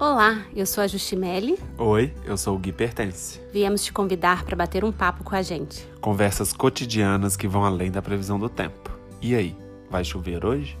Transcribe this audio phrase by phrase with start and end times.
[0.00, 1.58] Olá, eu sou a Justimelli.
[1.76, 3.38] Oi, eu sou o Gui Pertence.
[3.52, 5.86] Viemos te convidar para bater um papo com a gente.
[6.00, 8.90] Conversas cotidianas que vão além da previsão do tempo.
[9.20, 9.54] E aí,
[9.90, 10.78] vai chover hoje?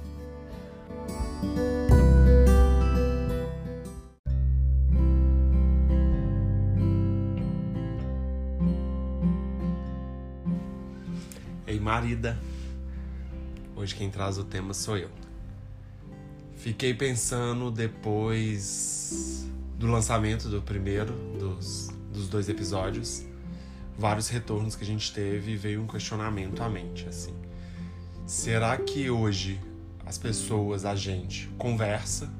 [11.66, 12.38] Ei, marida.
[13.76, 15.19] Hoje quem traz o tema sou eu.
[16.60, 23.24] Fiquei pensando depois do lançamento do primeiro dos, dos dois episódios,
[23.96, 27.34] vários retornos que a gente teve e veio um questionamento à mente, assim.
[28.26, 29.58] Será que hoje
[30.04, 32.30] as pessoas, a gente, conversa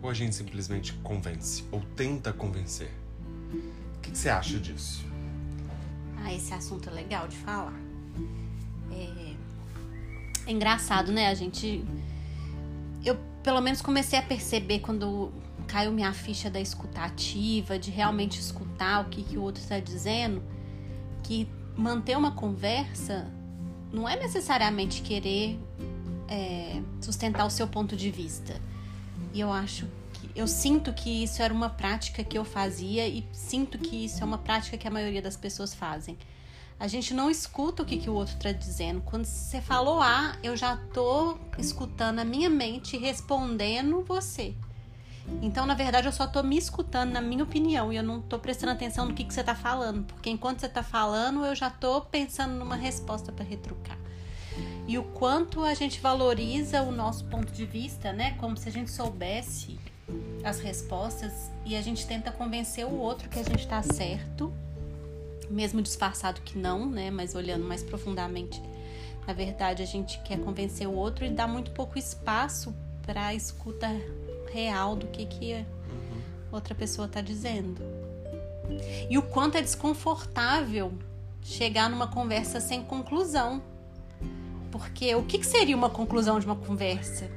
[0.00, 2.90] ou a gente simplesmente convence ou tenta convencer?
[3.98, 5.04] O que, que você acha disso?
[6.24, 7.78] Ah, esse assunto é legal de falar.
[8.90, 9.34] É,
[10.46, 11.28] é engraçado, né?
[11.28, 11.84] A gente
[13.06, 15.32] eu pelo menos comecei a perceber quando
[15.66, 20.42] caiu minha ficha da escutativa, de realmente escutar o que, que o outro está dizendo,
[21.22, 23.30] que manter uma conversa
[23.92, 25.58] não é necessariamente querer
[26.28, 28.60] é, sustentar o seu ponto de vista.
[29.32, 33.24] E eu acho que eu sinto que isso era uma prática que eu fazia e
[33.32, 36.16] sinto que isso é uma prática que a maioria das pessoas fazem
[36.78, 39.00] a gente não escuta o que, que o outro está dizendo.
[39.00, 44.54] Quando você falou A, eu já tô escutando a minha mente respondendo você.
[45.42, 48.38] Então, na verdade, eu só tô me escutando na minha opinião e eu não tô
[48.38, 51.68] prestando atenção no que, que você tá falando, porque enquanto você tá falando, eu já
[51.68, 53.98] tô pensando numa resposta para retrucar.
[54.86, 58.36] E o quanto a gente valoriza o nosso ponto de vista, né?
[58.38, 59.80] Como se a gente soubesse
[60.44, 64.52] as respostas e a gente tenta convencer o outro que a gente tá certo
[65.50, 67.10] mesmo disfarçado que não, né?
[67.10, 68.60] Mas olhando mais profundamente,
[69.26, 73.34] na verdade a gente quer convencer o outro e dá muito pouco espaço para a
[73.34, 73.88] escuta
[74.52, 75.64] real do que que
[76.50, 77.80] outra pessoa está dizendo.
[79.08, 80.92] E o quanto é desconfortável
[81.46, 83.62] chegar numa conversa sem conclusão.
[84.70, 87.30] Porque o que, que seria uma conclusão de uma conversa?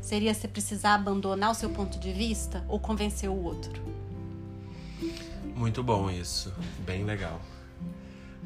[0.00, 3.97] Seria você precisar abandonar o seu ponto de vista ou convencer o outro?
[5.58, 6.54] Muito bom isso,
[6.86, 7.40] bem legal.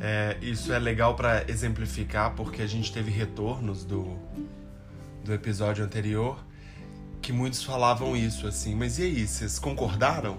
[0.01, 4.17] É, isso é legal para exemplificar porque a gente teve retornos do,
[5.23, 6.43] do episódio anterior
[7.21, 10.39] que muitos falavam isso assim, mas e aí, vocês concordaram?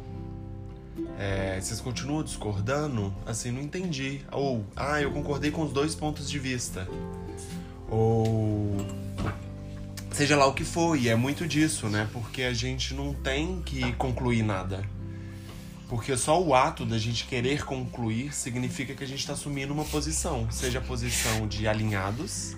[1.19, 3.13] É, vocês continuam discordando?
[3.23, 4.21] Assim, não entendi.
[4.31, 6.87] Ou, ah, eu concordei com os dois pontos de vista.
[7.87, 8.77] Ou
[10.11, 12.09] seja lá o que for, e é muito disso, né?
[12.11, 14.83] Porque a gente não tem que concluir nada.
[15.89, 19.85] Porque só o ato da gente querer concluir significa que a gente está assumindo uma
[19.85, 22.55] posição, seja a posição de alinhados,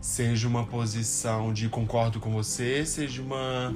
[0.00, 3.74] seja uma posição de concordo com você, seja uma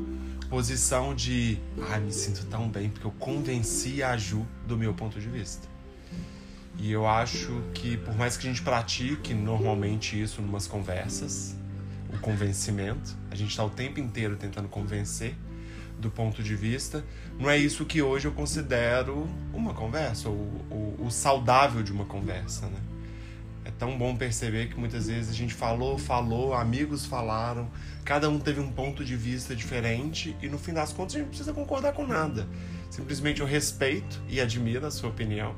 [0.48, 1.58] posição de
[1.90, 5.28] ai, ah, me sinto tão bem porque eu convenci a Ju do meu ponto de
[5.28, 5.68] vista.
[6.78, 11.56] E eu acho que por mais que a gente pratique normalmente isso em umas conversas,
[12.12, 15.34] o convencimento, a gente está o tempo inteiro tentando convencer,
[15.98, 17.04] do ponto de vista,
[17.38, 20.36] não é isso que hoje eu considero uma conversa, ou
[20.70, 22.80] o, o saudável de uma conversa, né?
[23.64, 27.68] É tão bom perceber que muitas vezes a gente falou, falou, amigos falaram,
[28.04, 31.24] cada um teve um ponto de vista diferente e no fim das contas a gente
[31.24, 32.46] não precisa concordar com nada.
[32.88, 35.56] Simplesmente eu respeito e admiro a sua opinião,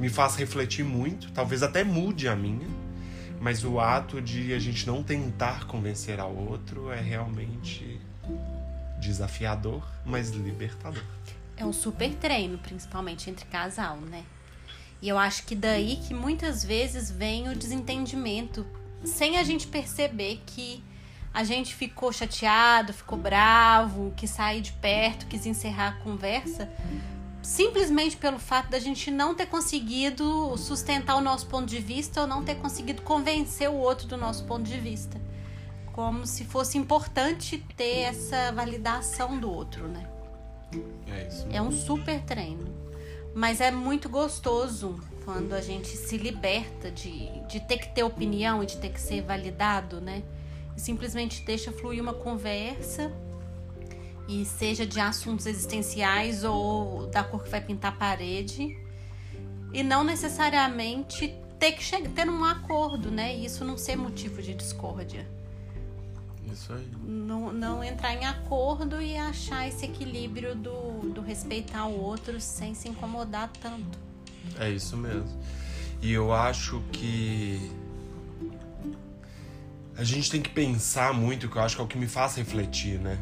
[0.00, 2.66] me faz refletir muito, talvez até mude a minha,
[3.40, 8.00] mas o ato de a gente não tentar convencer ao outro é realmente
[8.98, 11.02] desafiador, mas libertador.
[11.56, 14.24] É um super treino, principalmente entre casal, né?
[15.00, 18.66] E eu acho que daí que muitas vezes vem o desentendimento,
[19.04, 20.82] sem a gente perceber que
[21.32, 26.70] a gente ficou chateado, ficou bravo, que sair de perto, quis encerrar a conversa,
[27.42, 32.26] simplesmente pelo fato da gente não ter conseguido sustentar o nosso ponto de vista ou
[32.26, 35.23] não ter conseguido convencer o outro do nosso ponto de vista
[35.94, 40.08] como se fosse importante ter essa validação do outro, né?
[41.06, 41.46] É isso.
[41.52, 42.74] É um super treino.
[43.32, 48.62] Mas é muito gostoso quando a gente se liberta de, de ter que ter opinião
[48.62, 50.24] e de ter que ser validado, né?
[50.76, 53.12] E simplesmente deixa fluir uma conversa
[54.28, 58.76] e seja de assuntos existenciais ou da cor que vai pintar a parede
[59.72, 63.36] e não necessariamente ter que chegar ter um acordo, né?
[63.36, 65.24] E isso não ser motivo de discórdia.
[66.54, 66.88] Isso aí.
[67.02, 72.74] Não, não entrar em acordo e achar esse equilíbrio do, do respeitar o outro sem
[72.74, 73.98] se incomodar tanto.
[74.58, 75.28] É isso mesmo.
[76.00, 77.70] E eu acho que
[79.96, 82.36] a gente tem que pensar muito, que eu acho que é o que me faz
[82.36, 83.18] refletir, né?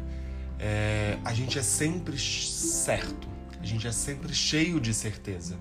[0.63, 3.27] é, a gente é sempre certo,
[3.59, 5.57] a gente é sempre cheio de certeza.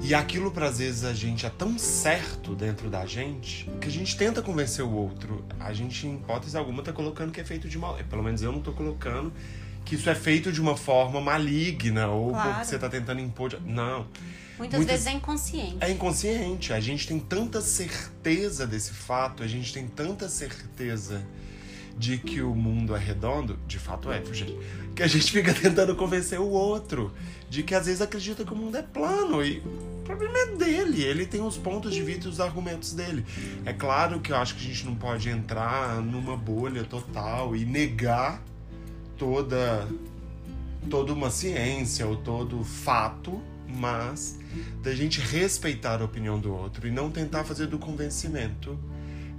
[0.00, 3.90] E aquilo, para às vezes, a gente é tão certo dentro da gente que a
[3.90, 5.44] gente tenta convencer o outro.
[5.60, 7.96] A gente, em hipótese alguma, tá colocando que é feito de mal.
[8.08, 9.32] Pelo menos eu não tô colocando
[9.84, 12.50] que isso é feito de uma forma maligna ou Claro.
[12.50, 13.50] porque você tá tentando impor.
[13.50, 14.06] de- Não.
[14.58, 15.76] Muitas, Muitas- vezes é inconsciente.
[15.80, 16.72] É inconsciente.
[16.72, 21.22] A gente tem tanta certeza desse fato, a gente tem tanta certeza
[21.96, 24.56] de que o mundo é redondo, de fato é, gente?
[24.94, 27.12] Que a gente fica tentando convencer o outro
[27.48, 31.02] de que às vezes acredita que o mundo é plano e o problema é dele.
[31.02, 33.24] Ele tem os pontos de vista e os argumentos dele.
[33.64, 37.64] É claro que eu acho que a gente não pode entrar numa bolha total e
[37.64, 38.42] negar
[39.16, 39.86] toda
[40.90, 44.38] toda uma ciência ou todo fato, mas
[44.82, 48.78] da gente respeitar a opinião do outro e não tentar fazer do convencimento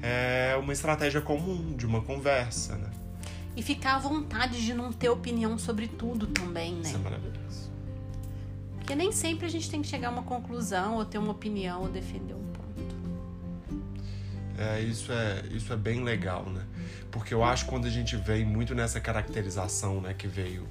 [0.03, 2.89] é uma estratégia comum de uma conversa, né?
[3.55, 6.81] E ficar à vontade de não ter opinião sobre tudo também, né?
[6.81, 7.71] Isso é maravilhoso.
[8.75, 11.83] Porque nem sempre a gente tem que chegar a uma conclusão, ou ter uma opinião,
[11.83, 12.95] ou defender um ponto.
[14.57, 16.65] É, isso é isso é bem legal, né?
[17.09, 20.67] Porque eu acho que quando a gente vem muito nessa caracterização, né, que veio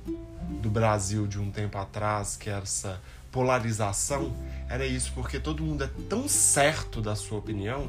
[0.60, 3.00] do Brasil de um tempo atrás, que é essa
[3.30, 4.36] polarização,
[4.68, 7.86] era isso, porque todo mundo é tão certo da sua opinião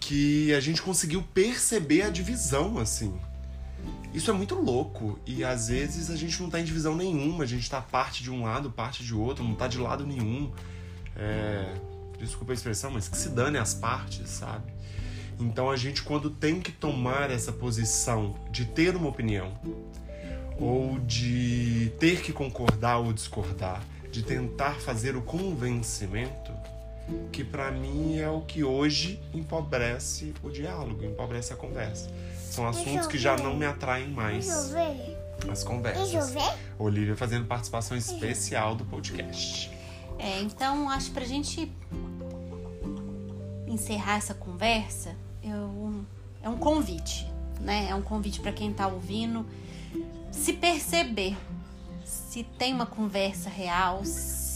[0.00, 3.14] que a gente conseguiu perceber a divisão, assim.
[4.12, 5.18] Isso é muito louco.
[5.26, 8.30] E às vezes a gente não tá em divisão nenhuma, a gente tá parte de
[8.30, 10.50] um lado, parte de outro, não tá de lado nenhum.
[11.14, 11.74] É,
[12.20, 14.70] Desculpa a expressão, mas que se dane as partes, sabe?
[15.38, 19.58] Então a gente, quando tem que tomar essa posição de ter uma opinião,
[20.58, 23.82] ou de ter que concordar ou discordar,
[24.12, 26.52] de tentar fazer o convencimento,
[27.32, 32.10] que pra mim é o que hoje empobrece o diálogo, empobrece a conversa.
[32.50, 35.16] São assuntos que já não me atraem mais Deixa eu ver.
[35.36, 36.30] as Deixa eu conversas.
[36.32, 36.52] ver.
[36.78, 39.70] Olivia fazendo participação especial do podcast.
[40.18, 41.70] É, então acho pra gente
[43.66, 46.04] encerrar essa conversa, eu,
[46.42, 47.26] é um convite,
[47.60, 47.88] né?
[47.88, 49.46] É um convite pra quem tá ouvindo
[50.32, 51.36] se perceber
[52.04, 54.04] se tem uma conversa real,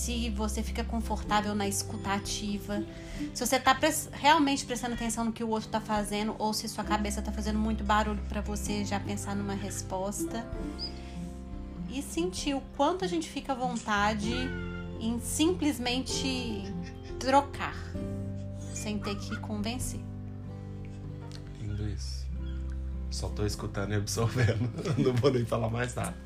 [0.05, 2.83] se você fica confortável na escutativa,
[3.33, 6.69] se você tá pres- realmente prestando atenção no que o outro tá fazendo ou se
[6.69, 10.47] sua cabeça tá fazendo muito barulho pra você já pensar numa resposta
[11.89, 14.35] e sentir o quanto a gente fica à vontade
[15.01, 16.65] em simplesmente
[17.19, 17.75] trocar,
[18.75, 20.01] sem ter que convencer.
[21.63, 22.27] Lindo isso.
[23.11, 24.69] Só tô escutando e absorvendo.
[25.03, 26.17] Não vou nem falar mais nada.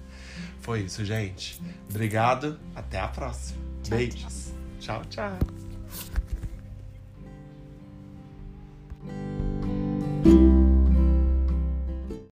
[0.63, 1.61] Foi isso, gente.
[1.89, 2.59] Obrigado.
[2.75, 3.68] Até a próxima.
[3.89, 4.53] Beijos.
[4.81, 5.03] tchau.
[5.11, 5.68] tchau.